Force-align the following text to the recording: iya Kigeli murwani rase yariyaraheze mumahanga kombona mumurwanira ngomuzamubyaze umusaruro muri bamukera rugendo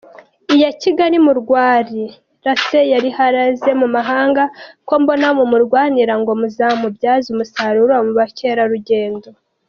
iya 0.55 0.69
Kigeli 0.79 1.17
murwani 1.25 2.05
rase 2.45 2.79
yariyaraheze 2.93 3.71
mumahanga 3.81 4.43
kombona 4.87 5.27
mumurwanira 5.37 6.13
ngomuzamubyaze 6.21 7.27
umusaruro 7.33 7.93
muri 8.05 8.17
bamukera 8.19 8.63
rugendo 8.73 9.27